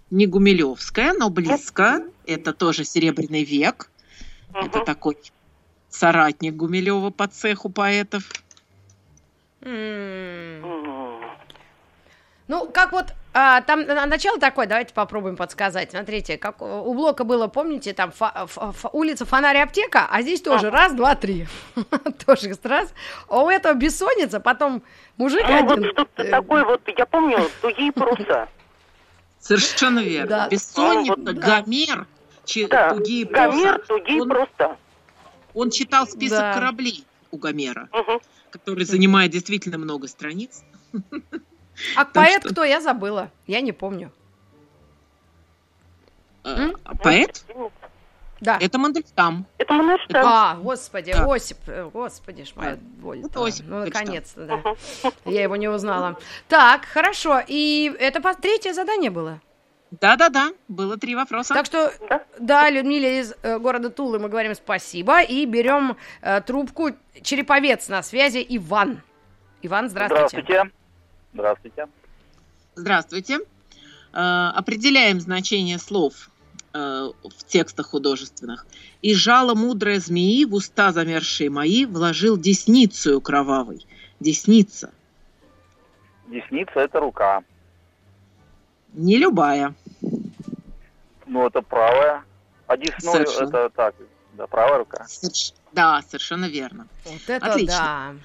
[0.10, 2.04] не Гумилевское, но близко.
[2.26, 3.90] Это тоже Серебряный век.
[4.54, 4.66] Угу.
[4.66, 5.18] Это такой
[5.90, 8.24] соратник Гумилева по цеху поэтов.
[12.50, 15.92] Ну, как вот а, там начало такое, давайте попробуем подсказать.
[15.92, 20.42] Смотрите, как у Блока было, помните, там фа, фа, фа, улица Фонарь Аптека, а здесь
[20.42, 21.46] тоже раз, два, три.
[22.26, 22.92] тоже раз.
[23.30, 24.82] А у этого бессонница, потом
[25.18, 25.84] мужик ну, один.
[25.84, 28.48] Вот что-то э, такое вот, я помню, тугие паруса.
[29.40, 30.30] Совершенно верно.
[30.30, 30.50] Да.
[30.50, 32.08] Бессонница, ну, вот, Гомер,
[32.70, 32.94] да.
[32.94, 33.58] тугие паруса.
[33.58, 34.78] Гомер, тугие он, паруса.
[35.54, 36.54] Он читал список да.
[36.54, 38.22] кораблей у Гомера, угу.
[38.50, 40.64] который занимает действительно много страниц.
[41.96, 42.50] А поэт что...
[42.50, 42.64] кто?
[42.64, 43.32] Я забыла.
[43.46, 44.12] Я не помню.
[46.44, 47.46] А, поэт?
[48.42, 48.58] Да.
[48.62, 49.46] Это Мандельштам.
[49.58, 50.26] Это Мандельштам.
[50.26, 51.26] А, господи, да.
[51.34, 53.26] Осип, э, господи ж моя боль.
[53.26, 55.12] Это Осип ну, наконец-то, да.
[55.26, 56.18] Я его не узнала.
[56.48, 57.42] Так, хорошо.
[57.48, 59.42] И это третье задание было?
[59.92, 61.54] Да-да-да, было три вопроса.
[61.54, 66.42] Так что, да, да Людмиле из э, города Тулы мы говорим спасибо и берем э,
[66.42, 66.90] трубку.
[67.22, 69.02] Череповец на связи Иван.
[69.62, 70.28] Иван, здравствуйте.
[70.28, 70.72] Здравствуйте.
[71.34, 71.88] Здравствуйте.
[72.76, 73.40] Здравствуйте.
[74.14, 76.30] Э, определяем значение слов
[76.78, 78.66] в текстах художественных.
[79.02, 83.86] «И жало мудрая змеи в уста замерзшие мои вложил десницию кровавой.
[84.20, 84.92] Десница.
[86.28, 87.44] Десница– это рука.
[88.94, 89.76] Не любая.
[91.26, 92.24] Ну, это правая.
[92.68, 93.96] А десной– это так,
[94.34, 95.06] да, правая рука.
[95.08, 95.54] Соверш...
[95.72, 96.88] Да, совершенно верно.
[97.06, 98.18] Вот это Отлично.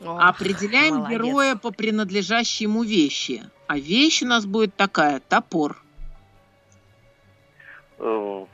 [0.00, 0.10] да.
[0.10, 1.18] Ох, Определяем молодец.
[1.18, 3.42] героя по принадлежащей ему вещи.
[3.66, 5.82] А вещь у нас будет такая– топор.
[7.98, 8.44] Э,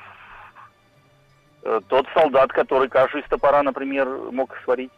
[1.63, 4.91] э, Тот солдат, который кашу из топора, например, мог сварить.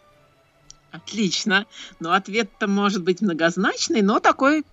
[0.92, 1.66] Отлично.
[2.00, 4.64] Но ответ-то может быть многозначный, но такой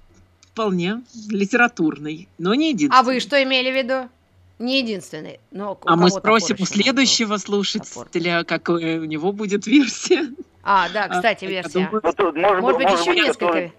[0.51, 2.99] вполне литературный, но не единственный.
[2.99, 4.09] А вы что имели в виду?
[4.59, 5.39] Не единственный.
[5.51, 10.27] Но у А мы спросим топор у следующего слушателя, какая у него будет версия.
[10.63, 11.85] А, да, кстати, А, я версия.
[11.85, 13.77] думаю, Ну, тут, может, Может быть, может еще быть, который- несколько?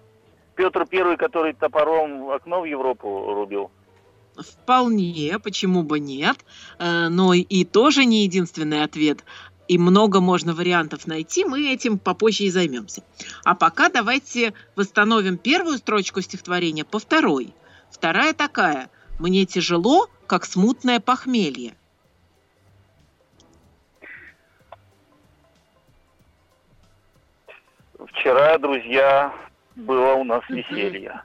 [0.55, 3.71] Петр Первый, который топором окно в Европу рубил.
[4.37, 6.37] Вполне, почему бы нет.
[6.79, 9.23] Э, Но и тоже не единственный ответ.
[9.67, 13.03] И много можно вариантов найти, мы этим попозже и займемся.
[13.43, 17.53] А пока давайте восстановим первую строчку стихотворения по второй.
[17.89, 18.89] Вторая такая.
[19.17, 21.73] «Мне тяжело, как смутное похмелье».
[28.09, 29.33] Вчера, друзья,
[29.75, 31.21] было у нас веселье.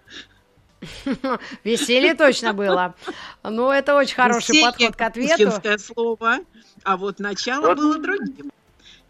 [1.65, 2.95] Веселье точно было.
[3.43, 5.31] Ну, это очень хороший Веселье подход к ответу.
[5.45, 6.39] пушкинское слово,
[6.85, 7.77] а вот начало Вот.
[7.79, 8.51] было другим.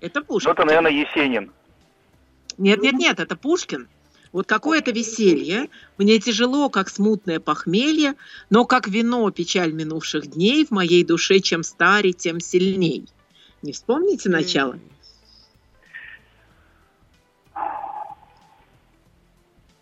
[0.00, 0.50] Это Ну, Пушкин.
[0.52, 1.52] это, наверное, Есенин.
[2.59, 3.88] Нет, нет, нет, это Пушкин.
[4.33, 8.14] Вот какое-то веселье, мне тяжело, как смутное похмелье,
[8.48, 13.09] но как вино печаль минувших дней в моей душе, чем старе, тем сильней.
[13.62, 14.78] Не вспомните начало?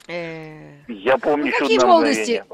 [0.06, 2.44] Э, Я помню Ну, еще какие одно молодости?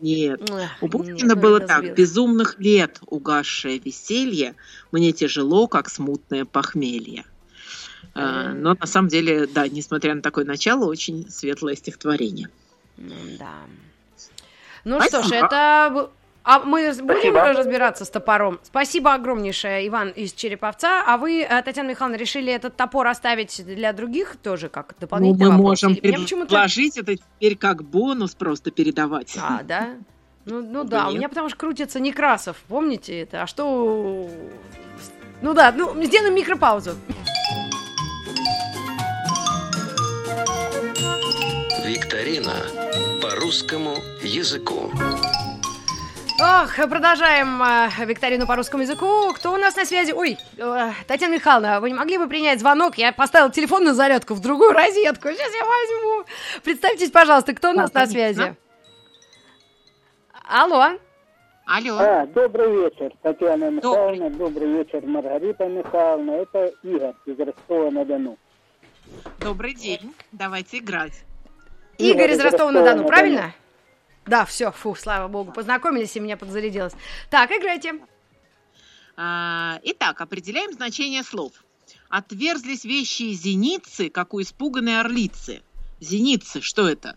[0.00, 0.50] Нет.
[0.50, 1.78] эх, У Пушкина было так.
[1.78, 1.94] сбил.
[1.94, 4.54] Безумных лет угасшее веселье,
[4.92, 7.24] мне тяжело, как смутное похмелье.
[8.14, 8.62] Мгм.
[8.62, 12.48] Но на самом деле, да, несмотря на такое начало, очень светлое стихотворение.
[12.98, 13.52] Ну, да.
[14.84, 16.10] Ну что ж, это...
[16.48, 17.52] А мы с- будем Спасибо.
[17.54, 18.60] разбираться с топором?
[18.62, 21.02] Спасибо огромнейшее, Иван из Череповца.
[21.04, 25.46] А вы, э, Татьяна Михайловна, решили этот топор оставить для других тоже как Ну, дополнительный
[25.46, 25.82] мы вопрос?
[25.82, 29.36] можем предложить это теперь как бонус просто передавать.
[29.42, 29.88] А, да?
[30.44, 33.42] Ну, ну бы да, у меня потому что крутится Некрасов, помните это?
[33.42, 34.30] А что...
[35.42, 36.92] Ну да, ну сделаем микропаузу.
[41.84, 42.54] Викторина
[43.20, 44.90] по русскому языку.
[46.66, 49.32] Ох, продолжаем э, викторину по русскому языку.
[49.34, 50.10] Кто у нас на связи?
[50.10, 52.98] Ой, э, Татьяна Михайловна, вы не могли бы принять звонок?
[52.98, 55.28] Я поставила телефон на зарядку в другую розетку.
[55.28, 56.24] Сейчас я возьму.
[56.64, 58.56] Представьтесь, пожалуйста, кто у нас на связи?
[60.48, 60.98] Алло.
[61.66, 61.98] Алло.
[62.00, 66.32] А, добрый вечер, Татьяна Михайловна, добрый вечер, Маргарита Михайловна.
[66.32, 68.38] Это Игорь из Ростова-на-Дону.
[69.38, 70.12] Добрый день.
[70.32, 71.22] Давайте играть.
[71.98, 73.08] Игорь из Ростова-на-Дону, Ростова-на-Дону.
[73.08, 73.54] правильно?
[74.26, 76.94] Да, все, фу, слава богу, познакомились и меня подзарядилось.
[77.30, 77.94] Так, играйте.
[79.16, 81.52] А, Итак, определяем значение слов.
[82.08, 85.62] Отверзлись вещи из зеницы, как у испуганной орлицы.
[86.00, 87.16] Зеницы, что это?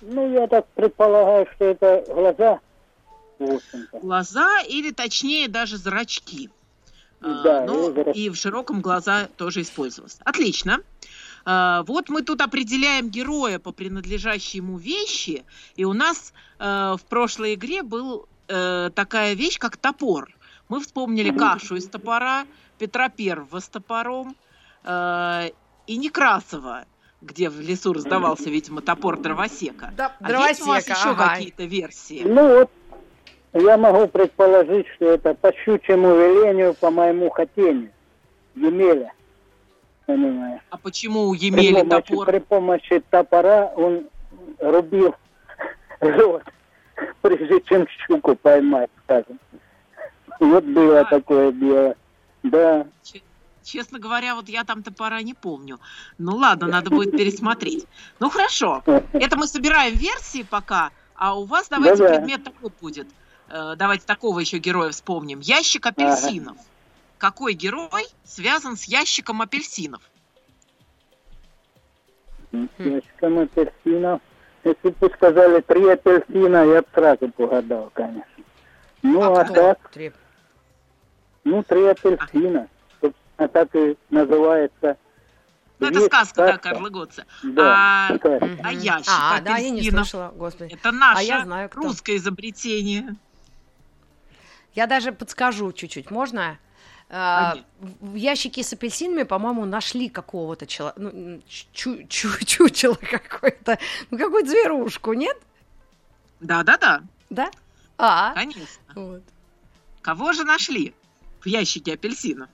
[0.00, 2.60] Ну, я так предполагаю, что это глаза.
[3.92, 6.50] Глаза или точнее даже зрачки.
[7.20, 10.18] А, Да, ну, и и в широком глаза тоже использовалось.
[10.24, 10.80] Отлично.
[11.46, 15.44] А, Вот мы тут определяем героя по принадлежащей ему вещи,
[15.76, 20.28] и у нас э, в прошлой игре был э, такая вещь, как топор.
[20.68, 22.46] Мы вспомнили кашу из топора,
[22.78, 24.34] Петра Первого с топором
[24.82, 25.50] э,
[25.86, 26.84] и Некрасова,
[27.22, 29.92] где в лесу раздавался, видимо, топор дровосека.
[29.96, 31.28] Да, А есть у вас дровосека, еще ага.
[31.34, 32.22] какие-то версии?
[32.24, 32.70] Ну вот,
[33.52, 37.92] я могу предположить, что это по щучьему велению, по моему хотению.
[38.56, 39.12] Емеля,
[40.06, 40.60] понимаю.
[40.70, 42.26] А почему у При помощи, топор?
[42.26, 44.06] при помощи топора он
[44.60, 45.14] рубил
[46.00, 46.42] рот,
[47.22, 49.38] прежде чем щуку поймать, скажем.
[50.40, 51.94] Вот было такое дело.
[52.42, 52.86] Да.
[53.02, 53.22] Че-
[53.62, 55.80] Честно говоря, вот я там топора не помню.
[56.18, 57.84] Ну ладно, надо будет пересмотреть.
[58.20, 62.14] Ну хорошо, это мы собираем версии пока, а у вас давайте Да-да.
[62.16, 63.08] предмет такой будет.
[63.48, 65.38] Э, Давайте такого еще героя вспомним.
[65.40, 66.56] Ящик апельсинов.
[67.18, 70.02] Какой герой связан с ящиком апельсинов?
[72.78, 74.20] Ящиком апельсинов.
[74.64, 78.24] Если бы сказали три апельсина, я бы сразу погадал, конечно.
[79.02, 80.12] Ну, а, так, Три.
[81.44, 82.68] ну, три апельсина.
[83.00, 84.96] Собственно, так и называется.
[85.78, 86.58] Ну, это сказка, да.
[86.58, 87.24] Карла Готца.
[87.44, 88.50] Да, А, сказка.
[88.64, 90.74] а ящик А, да, я не слышала, господи.
[90.74, 91.82] Это наше А я знаю, кто.
[91.82, 93.14] русское изобретение.
[94.74, 96.58] Я даже подскажу чуть-чуть, можно?
[97.08, 97.54] А,
[98.00, 101.40] в ящике с апельсинами, по-моему, нашли какого-то человека, ну,
[101.72, 103.78] чу чу чучело какое-то,
[104.10, 105.36] ну, какую-то зверушку, нет?
[106.40, 107.02] Да-да-да.
[107.30, 107.50] Да?
[107.98, 108.34] А.
[108.34, 108.82] Конечно.
[108.94, 109.22] Вот.
[110.02, 110.94] Кого же нашли
[111.40, 112.48] в ящике апельсинов?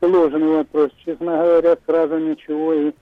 [0.00, 0.90] Сложный вопрос.
[1.04, 2.92] Честно говоря, сразу ничего и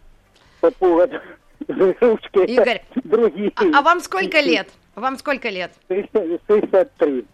[0.60, 1.20] по поводу
[1.66, 2.50] зверушки.
[2.50, 3.52] Игорь, другие.
[3.56, 4.70] А, а вам сколько лет?
[4.94, 5.72] Вам сколько лет?
[5.88, 7.24] 63.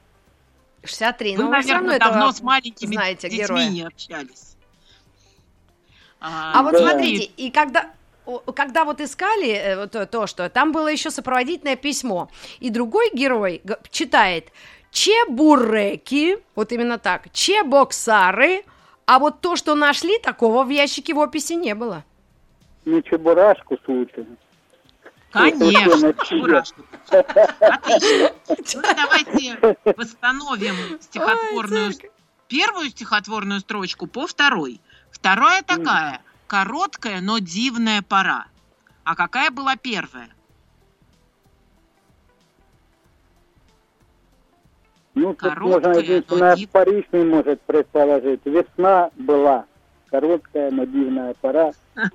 [0.84, 1.36] 63.
[1.36, 3.68] Вы, ну, наверное, давно с маленькими знаете, детьми героя.
[3.68, 4.56] не общались.
[6.20, 6.78] А, а вот да.
[6.78, 7.90] смотрите, и когда
[8.54, 12.28] когда вот искали э, то, то, что там было еще сопроводительное письмо,
[12.60, 14.52] и другой герой читает
[14.90, 18.64] Чебуреки, вот именно так, Чебоксары,
[19.06, 22.04] а вот то, что нашли, такого в ящике в описи не было.
[22.84, 24.36] Не чебурашку случайно.
[25.30, 26.82] Конечно, чебурашку.
[27.10, 28.32] Отлично.
[28.74, 31.92] Ну, давайте восстановим стихотворную,
[32.48, 34.80] первую стихотворную строчку по второй.
[35.10, 38.46] Вторая такая, короткая, но дивная пора.
[39.04, 40.30] А какая была первая?
[45.14, 46.68] Ну, тут можно единственное, див...
[46.68, 48.40] вторичный может предположить.
[48.44, 49.66] Весна была,
[50.10, 51.72] короткая, но дивная пора.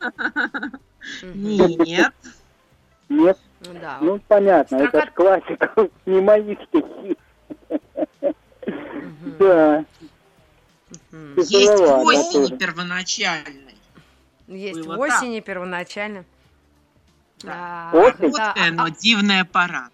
[1.24, 2.14] Нет.
[3.14, 3.38] Нет?
[3.66, 3.98] Ну, да.
[4.02, 4.98] ну понятно, Строка...
[4.98, 5.74] это ж классика,
[6.06, 7.18] не мои стихи.
[9.40, 9.86] Да.
[11.38, 13.76] Есть осени первоначальной.
[14.48, 16.26] Есть осени первоначально.
[17.44, 17.90] Да.
[17.92, 19.90] Короткая, но дивная пора.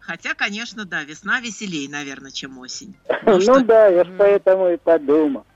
[0.00, 2.94] Хотя, конечно, да, весна веселее, наверное, чем осень.
[3.24, 5.46] Ну да, я же поэтому и подумал.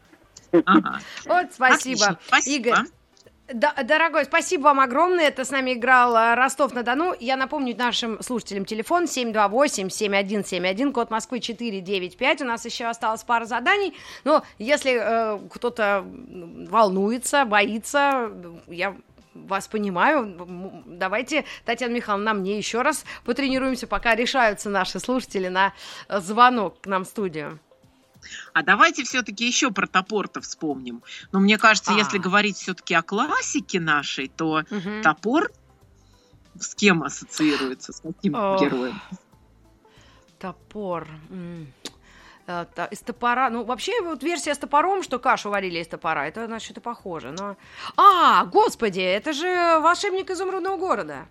[0.53, 2.19] Вот, спасибо.
[2.47, 2.87] Игорь,
[3.53, 5.29] да, дорогой, спасибо вам огромное.
[5.29, 7.15] Это с нами играл э, Ростов-на-Дону.
[7.21, 12.43] Я напомню нашим слушателям телефон 728-7171, код Москвы 495.
[12.43, 13.95] У нас еще осталось пара заданий.
[14.25, 16.05] Но если э, кто-то
[16.69, 18.33] волнуется, боится,
[18.67, 18.97] я
[19.35, 20.83] вас понимаю.
[20.87, 25.73] Давайте, Татьяна Михайловна, мне еще раз потренируемся, пока решаются наши слушатели на
[26.09, 27.61] звонок к нам в студию.
[28.53, 31.03] А давайте все-таки еще про топор-то вспомним.
[31.33, 31.97] Но мне кажется, а.
[31.97, 35.03] если говорить все-таки о классике нашей, то угу.
[35.03, 35.51] топор
[36.59, 38.59] с кем ассоциируется, с каким О.
[38.59, 39.01] героем?
[40.39, 41.09] Топор.
[42.47, 46.47] Э, из топора, ну вообще вот версия с топором, что кашу варили из топора, это
[46.47, 47.57] значит это похоже, но...
[47.97, 51.27] А, господи, это же волшебник изумрудного города.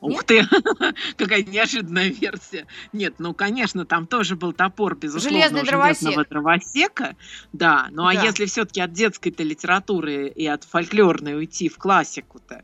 [0.00, 0.46] Ух ты,
[1.18, 2.66] какая неожиданная версия.
[2.92, 6.28] Нет, ну, конечно, там тоже был топор, безусловно, Железный дровосек.
[6.28, 7.16] дровосека.
[7.52, 8.20] Да, ну а да.
[8.20, 12.62] а если все-таки от детской-то литературы и от фольклорной уйти в классику-то,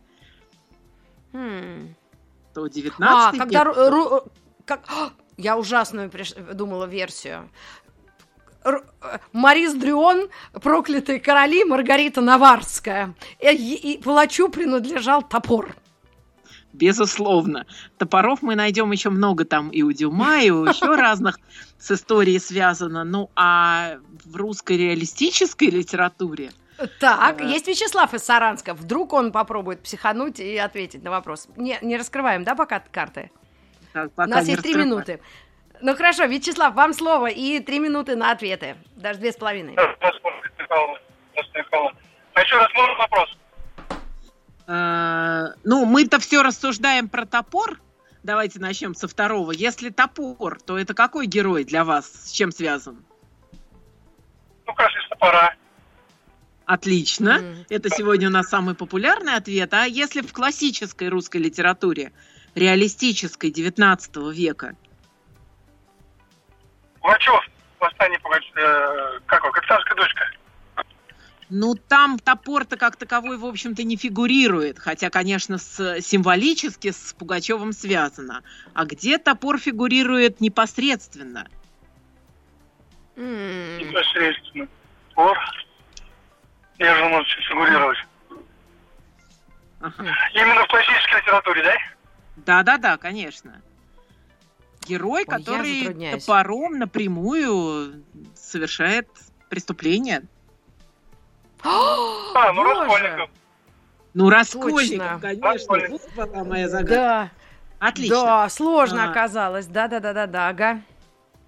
[1.33, 1.94] хм.
[2.55, 3.40] то 19 а, век...
[3.40, 3.64] когда...
[3.64, 4.22] Ру...
[4.64, 4.88] Как...
[5.37, 6.33] Я ужасную приш...
[6.33, 7.51] думала версию.
[8.64, 8.83] Р...
[9.35, 13.14] Марис Дрюон, проклятые короли, Маргарита Наварская.
[13.40, 15.77] И, и палачу принадлежал топор.
[16.77, 17.67] Безусловно.
[17.99, 21.39] Топоров мы найдем еще много там и у Дюма, и у еще разных
[21.79, 23.05] с историей связано.
[23.05, 26.51] Ну, а в русской реалистической литературе
[27.01, 27.47] так, э...
[27.47, 28.75] есть Вячеслав из Саранска.
[28.75, 31.49] Вдруг он попробует психануть и ответить на вопрос.
[31.57, 33.31] Не, не раскрываем, да, пока карты?
[33.93, 35.21] Так, пока У нас есть три минуты.
[35.81, 38.77] Ну хорошо, Вячеслав, вам слово и три минуты на ответы.
[38.97, 39.75] Даже две с половиной.
[42.37, 43.37] Еще раз можно вопрос?
[44.66, 47.81] Э, ну, мы-то все рассуждаем про топор.
[48.22, 49.52] Давайте начнем со второго.
[49.52, 52.11] Если топор, то это какой герой для вас?
[52.11, 53.05] С чем связан?
[54.66, 55.55] Ну, кажется, топора.
[56.64, 57.38] Отлично.
[57.40, 57.66] Mm.
[57.68, 59.72] Это сегодня у нас самый популярный ответ.
[59.72, 62.12] А если в классической русской литературе,
[62.57, 64.74] реалистической 19 века?
[67.00, 67.48] Пугачев,
[67.79, 70.24] восстание Пугачев, э, как его, как царская дочка.
[71.48, 77.72] Ну, там топор-то как таковой, в общем-то, не фигурирует, хотя, конечно, с, символически с Пугачевым
[77.72, 78.42] связано.
[78.74, 81.47] А где топор фигурирует непосредственно?
[83.16, 84.66] Непосредственно.
[85.11, 85.38] Топор.
[86.78, 87.99] Я же может фигурировать.
[89.80, 90.14] Ага.
[90.34, 91.74] Именно в классической литературе, да?
[92.36, 93.62] Да-да-да, конечно.
[94.86, 99.09] Герой, Ой, который топором напрямую совершает
[99.49, 100.22] преступление.
[101.62, 103.30] А, ну Раскольников.
[104.14, 105.78] Ну, Раскольников, конечно.
[105.88, 106.94] Вот была моя загадка.
[106.94, 107.30] Да.
[107.78, 108.16] Отлично.
[108.16, 109.66] Да, сложно а, оказалось.
[109.66, 110.82] Да-да-да-да-да, ага.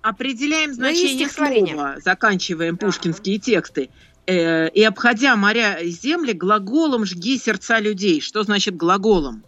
[0.02, 3.90] Определяем ну, значение слова, заканчиваем пушкинские тексты.
[4.26, 8.20] Э, и обходя моря и земли, глаголом жги сердца людей.
[8.20, 9.42] Что значит глаголом?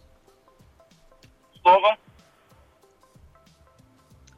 [1.63, 1.97] Словом.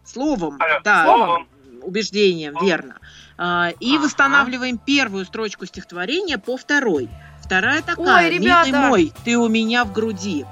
[0.05, 1.05] Словом, Алло, да.
[1.05, 1.49] Словом.
[1.83, 2.99] убеждениям, верно.
[3.39, 4.05] А, и ага.
[4.05, 7.09] восстанавливаем первую строчку стихотворения по второй.
[7.43, 8.69] Вторая такая, Ой, ребята.
[8.69, 10.45] милый мой, ты у меня в груди.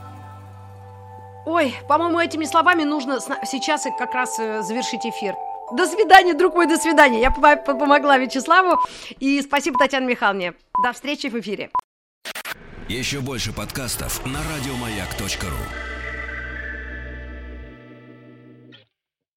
[1.47, 5.35] Ой, по-моему, этими словами нужно сейчас как раз э, завершить эфир.
[5.73, 7.21] До свидания, друг мой, до свидания.
[7.21, 8.81] Я помогла Вячеславу.
[9.21, 10.55] И спасибо Татьяне Михайловне.
[10.83, 11.71] До встречи в эфире.
[12.89, 16.00] Еще больше подкастов на радиомаяк.ру